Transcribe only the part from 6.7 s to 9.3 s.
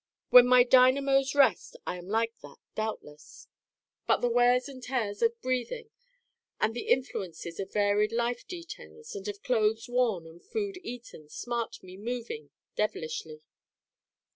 the influences of varied life details and